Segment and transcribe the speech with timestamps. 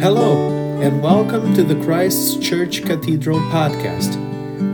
[0.00, 4.16] Hello, and welcome to the Christ's Church Cathedral podcast.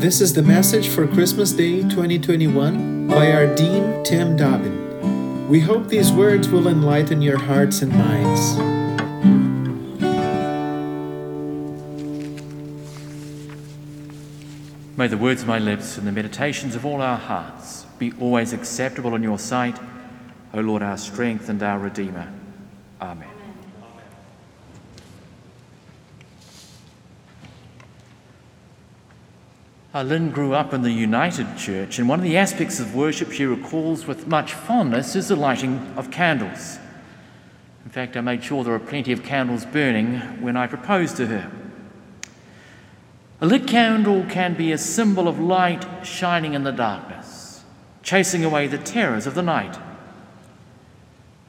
[0.00, 5.48] This is the message for Christmas Day 2021 by our Dean Tim Dobbin.
[5.48, 8.71] We hope these words will enlighten your hearts and minds.
[14.94, 18.52] May the words of my lips and the meditations of all our hearts be always
[18.52, 19.78] acceptable in your sight,
[20.52, 22.30] O Lord, our strength and our Redeemer.
[23.00, 23.28] Amen.
[29.94, 33.32] Uh, Lynn grew up in the United Church, and one of the aspects of worship
[33.32, 36.78] she recalls with much fondness is the lighting of candles.
[37.86, 41.26] In fact, I made sure there were plenty of candles burning when I proposed to
[41.26, 41.50] her.
[43.42, 47.64] A lit candle can be a symbol of light shining in the darkness,
[48.00, 49.76] chasing away the terrors of the night.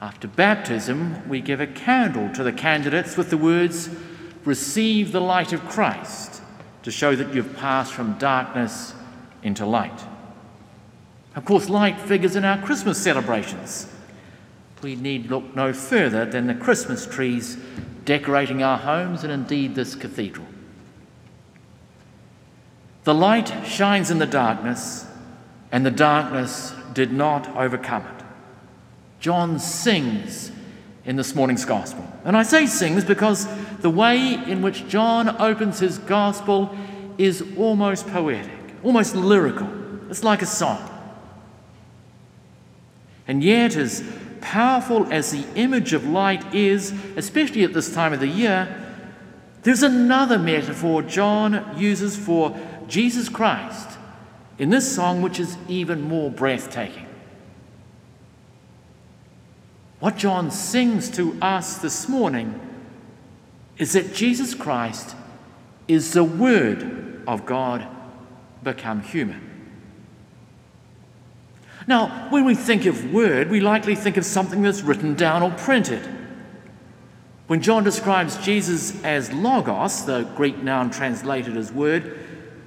[0.02, 3.92] After baptism, we give a candle to the candidates with the words,
[4.44, 6.42] Receive the light of Christ
[6.82, 8.96] to show that you've passed from darkness
[9.44, 10.04] into light.
[11.36, 13.88] Of course, light figures in our Christmas celebrations.
[14.82, 17.56] We need look no further than the Christmas trees
[18.04, 20.48] decorating our homes and indeed this cathedral.
[23.04, 25.06] The light shines in the darkness,
[25.72, 28.26] and the darkness did not overcome it.
[29.20, 30.52] John sings
[31.06, 32.06] in this morning's gospel.
[32.24, 33.48] And I say sings because
[33.80, 36.76] the way in which John opens his gospel
[37.18, 38.52] is almost poetic,
[38.84, 39.68] almost lyrical.
[40.10, 40.90] It's like a song.
[43.28, 44.04] And yet, as
[44.42, 48.80] powerful as the image of light is, especially at this time of the year,
[49.64, 52.58] there's another metaphor John uses for
[52.94, 53.98] Jesus Christ
[54.60, 57.08] in this song, which is even more breathtaking.
[60.00, 62.60] What John sings to us this morning
[63.80, 65.16] is that Jesus Christ
[65.88, 67.88] is the Word of God
[68.62, 69.42] become human.
[71.88, 75.50] Now, when we think of word, we likely think of something that's written down or
[75.50, 76.08] printed.
[77.48, 82.23] When John describes Jesus as logos, the Greek noun translated as word,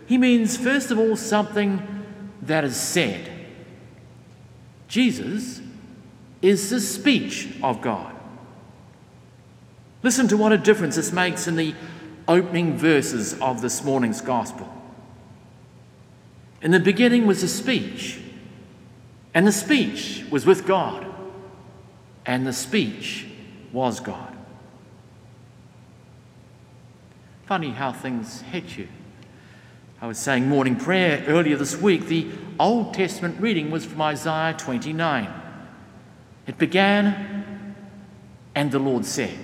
[0.07, 2.05] he means, first of all, something
[2.43, 3.31] that is said.
[4.89, 5.61] Jesus
[6.41, 8.15] is the speech of God.
[10.03, 11.75] Listen to what a difference this makes in the
[12.29, 14.73] opening verses of this morning's gospel.
[16.63, 18.21] In the beginning was a speech,
[19.35, 21.07] and the speech was with God,
[22.25, 23.27] and the speech
[23.73, 24.37] was God.
[27.47, 28.89] Funny how things hit you.
[30.01, 32.07] I was saying morning prayer earlier this week.
[32.07, 32.29] The
[32.61, 35.33] Old Testament reading was from Isaiah 29.
[36.47, 37.75] It began,
[38.55, 39.39] and the Lord said.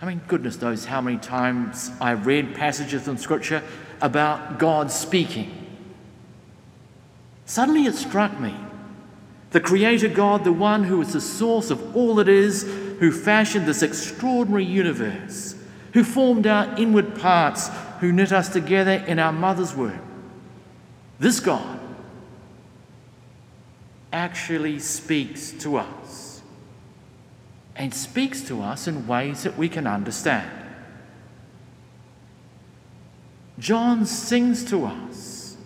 [0.00, 3.62] I mean, goodness knows how many times I've read passages in Scripture
[4.00, 5.54] about God speaking.
[7.44, 8.54] Suddenly it struck me
[9.50, 12.62] the Creator God, the one who is the source of all that is,
[13.00, 15.54] who fashioned this extraordinary universe,
[15.94, 20.00] who formed our inward parts, who knit us together in our mother's womb.
[21.18, 21.80] This God
[24.12, 26.42] actually speaks to us
[27.76, 30.50] and speaks to us in ways that we can understand.
[33.58, 35.56] John sings to us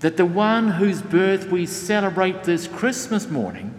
[0.00, 3.72] that the one whose birth we celebrate this Christmas morning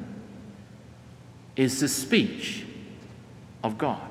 [1.56, 2.66] is the speech
[3.64, 4.02] of God.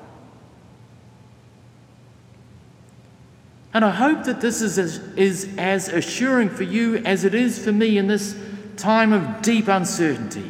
[3.75, 7.61] And I hope that this is as, is as assuring for you as it is
[7.61, 8.33] for me in this
[8.77, 10.49] time of deep uncertainty,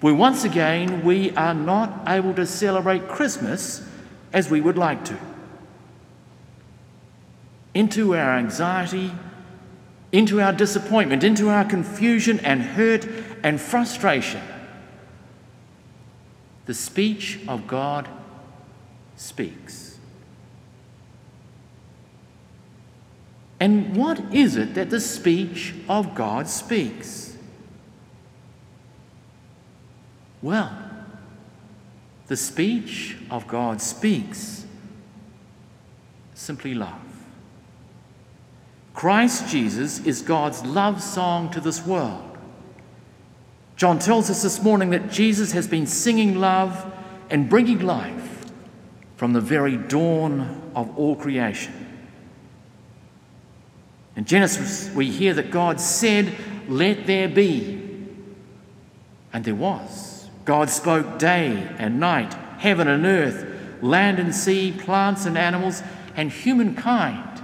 [0.00, 3.86] where once again we are not able to celebrate Christmas
[4.32, 5.18] as we would like to.
[7.72, 9.12] Into our anxiety,
[10.10, 13.06] into our disappointment, into our confusion and hurt
[13.44, 14.42] and frustration,
[16.66, 18.08] the speech of God
[19.14, 19.81] speaks.
[23.62, 27.36] And what is it that the speech of God speaks?
[30.42, 30.76] Well,
[32.26, 34.66] the speech of God speaks
[36.34, 36.98] simply love.
[38.94, 42.36] Christ Jesus is God's love song to this world.
[43.76, 46.92] John tells us this morning that Jesus has been singing love
[47.30, 48.50] and bringing life
[49.16, 51.81] from the very dawn of all creation.
[54.16, 56.34] In Genesis, we hear that God said,
[56.68, 57.80] Let there be.
[59.32, 60.28] And there was.
[60.44, 63.46] God spoke day and night, heaven and earth,
[63.80, 65.82] land and sea, plants and animals,
[66.16, 67.42] and humankind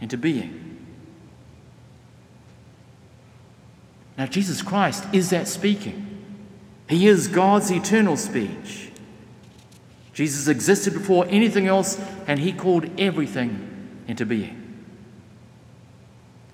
[0.00, 0.60] into being.
[4.16, 6.10] Now, Jesus Christ is that speaking.
[6.88, 8.90] He is God's eternal speech.
[10.12, 14.63] Jesus existed before anything else, and he called everything into being.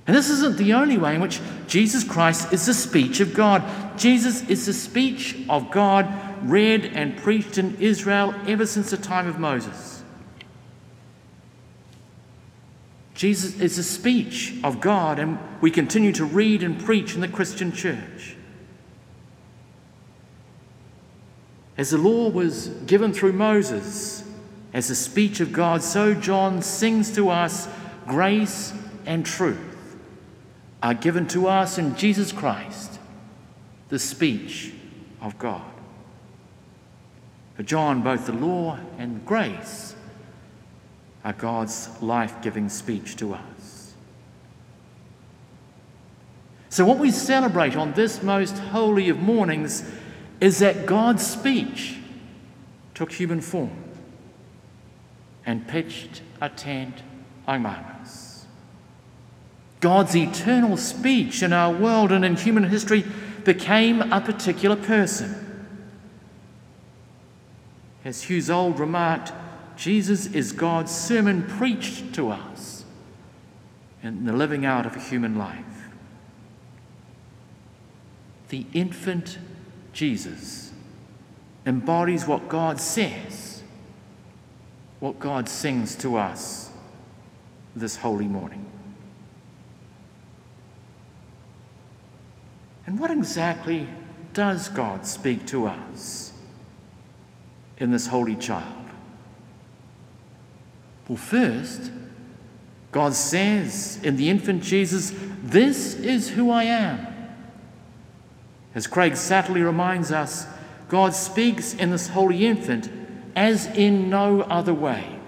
[0.07, 3.63] And this isn't the only way in which Jesus Christ is the speech of God.
[3.99, 6.09] Jesus is the speech of God
[6.43, 10.03] read and preached in Israel ever since the time of Moses.
[13.15, 17.29] Jesus is the speech of God, and we continue to read and preach in the
[17.29, 18.37] Christian church.
[21.77, 24.25] As the law was given through Moses
[24.73, 27.69] as the speech of God, so John sings to us
[28.07, 28.73] grace
[29.05, 29.70] and truth
[30.83, 32.99] are given to us in Jesus Christ,
[33.89, 34.73] the speech
[35.21, 35.71] of God.
[37.55, 39.95] For John, both the law and grace
[41.25, 43.95] are God's life giving speech to us.
[46.71, 49.85] So, what we celebrate on this most holy of mornings
[50.41, 51.97] is that God's speech
[52.95, 53.77] took human form
[55.45, 57.03] and pitched a tent
[57.47, 58.30] among us.
[59.81, 63.05] God's eternal speech in our world and in human history
[63.45, 65.65] became a particular person.
[68.05, 69.33] As Hughes Old remarked,
[69.77, 72.85] Jesus is God's sermon preached to us
[74.03, 75.65] in the living out of a human life.
[78.51, 79.39] The infant
[79.93, 80.73] Jesus
[81.65, 83.63] embodies what God says,
[84.99, 86.71] what God sings to us
[87.75, 88.70] this holy morning.
[92.87, 93.89] And what exactly
[94.33, 96.33] does God speak to us
[97.79, 98.87] in this holy child?
[101.09, 101.91] Well, first,
[102.93, 105.13] God says in the infant Jesus,
[105.43, 107.07] This is who I am.
[108.75, 110.47] As Craig Satterlee reminds us,
[110.89, 112.91] God speaks in this holy infant
[113.37, 115.20] as in no other way.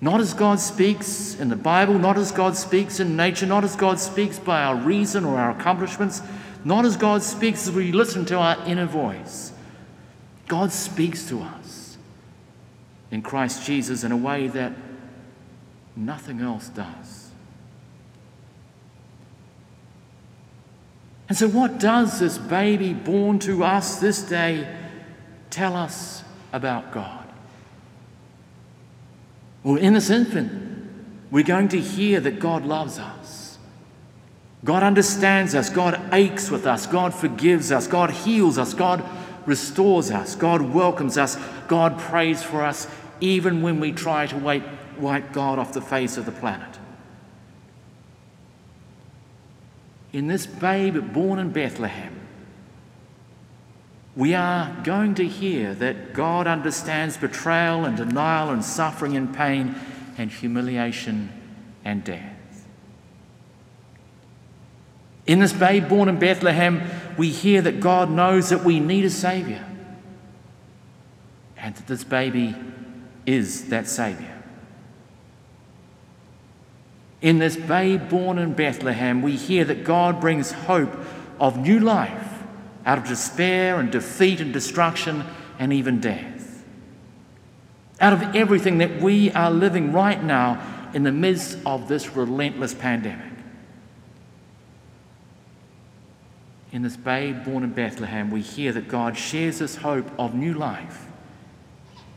[0.00, 3.76] Not as God speaks in the Bible, not as God speaks in nature, not as
[3.76, 6.20] God speaks by our reason or our accomplishments,
[6.64, 9.52] not as God speaks as we listen to our inner voice.
[10.48, 11.96] God speaks to us
[13.10, 14.72] in Christ Jesus in a way that
[15.94, 17.30] nothing else does.
[21.28, 24.72] And so, what does this baby born to us this day
[25.50, 26.22] tell us
[26.52, 27.25] about God?
[29.66, 30.52] Well, in this infant,
[31.32, 33.58] we're going to hear that God loves us.
[34.64, 35.68] God understands us.
[35.68, 36.86] God aches with us.
[36.86, 37.88] God forgives us.
[37.88, 38.74] God heals us.
[38.74, 39.04] God
[39.44, 40.36] restores us.
[40.36, 41.36] God welcomes us.
[41.66, 42.86] God prays for us,
[43.20, 44.36] even when we try to
[44.98, 46.78] wipe God off the face of the planet.
[50.16, 52.25] in this babe born in Bethlehem,
[54.16, 59.74] we are going to hear that God understands betrayal and denial and suffering and pain
[60.16, 61.30] and humiliation
[61.84, 62.32] and death.
[65.26, 66.82] In this babe born in Bethlehem,
[67.18, 69.64] we hear that God knows that we need a Saviour
[71.58, 72.54] and that this baby
[73.26, 74.32] is that Saviour.
[77.20, 80.94] In this babe born in Bethlehem, we hear that God brings hope
[81.38, 82.25] of new life
[82.86, 85.24] out of despair and defeat and destruction
[85.58, 86.64] and even death.
[88.00, 92.72] Out of everything that we are living right now in the midst of this relentless
[92.72, 93.32] pandemic.
[96.72, 100.54] In this babe born in Bethlehem, we hear that God shares this hope of new
[100.54, 101.06] life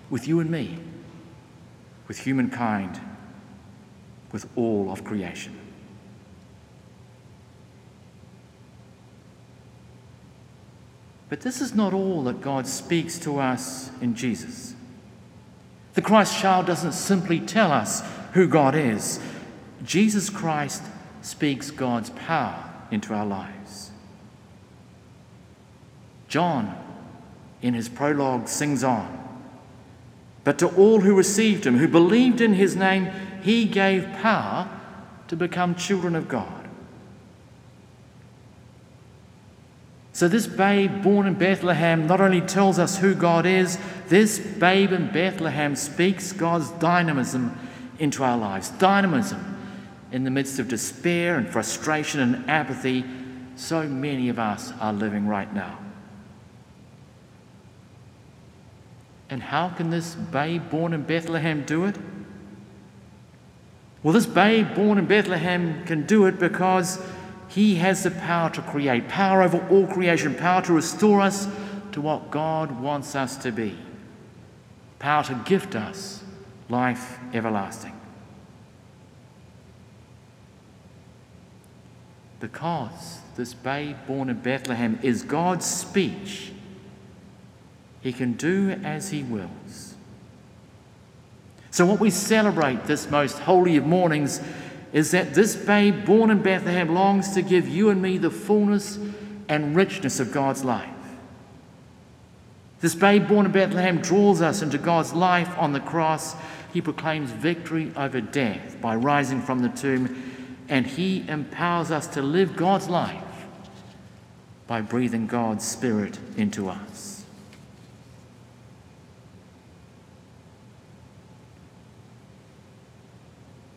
[0.09, 0.77] with you and me,
[2.07, 2.99] with humankind
[4.31, 5.57] with all of creation.
[11.29, 14.73] But this is not all that God speaks to us in Jesus.
[15.93, 18.01] The Christ child doesn't simply tell us
[18.33, 19.19] who God is,
[19.83, 20.83] Jesus Christ
[21.21, 23.91] speaks God's power into our lives.
[26.27, 26.75] John,
[27.61, 29.15] in his prologue, sings on.
[30.43, 34.69] But to all who received him, who believed in his name, he gave power
[35.27, 36.58] to become children of God.
[40.19, 44.91] So, this babe born in Bethlehem not only tells us who God is, this babe
[44.91, 47.57] in Bethlehem speaks God's dynamism
[47.99, 48.67] into our lives.
[48.67, 49.57] Dynamism
[50.11, 53.05] in the midst of despair and frustration and apathy
[53.55, 55.79] so many of us are living right now.
[59.29, 61.95] And how can this babe born in Bethlehem do it?
[64.03, 67.01] Well, this babe born in Bethlehem can do it because
[67.49, 71.47] he has the power to create, power over all creation, power to restore us
[71.91, 73.75] to what God wants us to be,
[74.99, 76.23] power to gift us
[76.69, 77.99] life everlasting.
[82.39, 86.53] Because this babe born in Bethlehem is God's speech
[88.01, 89.95] he can do as He wills.
[91.71, 94.41] So, what we celebrate this most holy of mornings
[94.91, 98.97] is that this babe born in Bethlehem longs to give you and me the fullness
[99.47, 100.89] and richness of God's life.
[102.81, 106.35] This babe born in Bethlehem draws us into God's life on the cross.
[106.73, 112.21] He proclaims victory over death by rising from the tomb, and He empowers us to
[112.21, 113.23] live God's life
[114.65, 117.18] by breathing God's Spirit into us.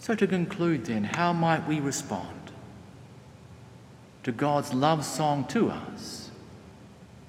[0.02, 2.50] So, to conclude, then, how might we respond
[4.24, 6.32] to God's love song to us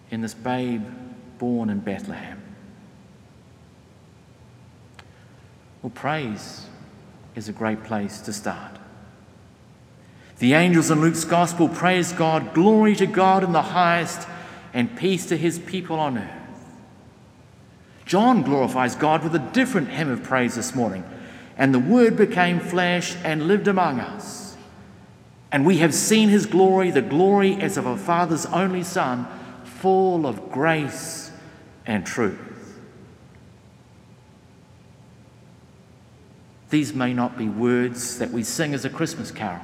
[0.09, 0.83] in this babe
[1.37, 2.41] born in Bethlehem?
[5.83, 6.65] Well, praise
[7.35, 8.79] is a great place to start.
[10.39, 14.27] The angels in Luke's Gospel praise God, glory to God in the highest,
[14.73, 16.73] and peace to his people on earth.
[18.07, 21.03] John glorifies God with a different hymn of praise this morning
[21.57, 24.57] and the Word became flesh and lived among us.
[25.51, 29.27] And we have seen his glory, the glory as of a Father's only Son,
[29.63, 31.31] full of grace
[31.85, 32.39] and truth.
[36.69, 39.61] These may not be words that we sing as a Christmas carol,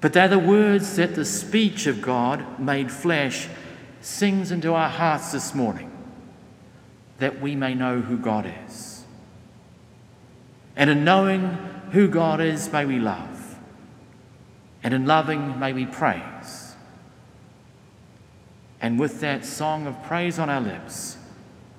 [0.00, 3.48] but they're the words that the speech of God made flesh
[4.00, 5.92] sings into our hearts this morning,
[7.18, 8.95] that we may know who God is.
[10.76, 11.58] And in knowing
[11.92, 13.56] who God is, may we love.
[14.82, 16.74] And in loving, may we praise.
[18.80, 21.16] And with that song of praise on our lips,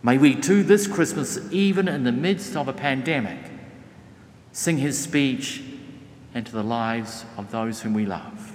[0.01, 3.39] may we too this Christmas, even in the midst of a pandemic,
[4.51, 5.61] sing his speech
[6.33, 8.53] into the lives of those whom we love.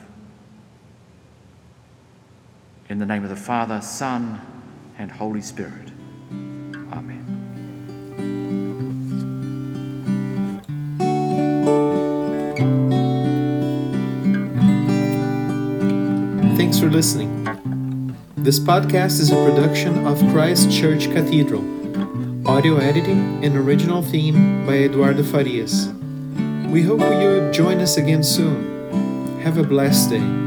[2.88, 4.40] In the name of the Father, Son,
[4.98, 5.91] and Holy Spirit.
[16.82, 18.16] For listening.
[18.36, 21.62] This podcast is a production of Christ Church Cathedral.
[22.44, 25.86] Audio editing and original theme by Eduardo Farias.
[26.66, 29.38] We hope you join us again soon.
[29.42, 30.41] Have a blessed day.